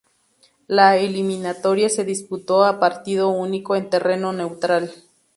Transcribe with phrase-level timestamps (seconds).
[0.65, 4.91] La eliminatoria se disputó a partido único en terreno neutral.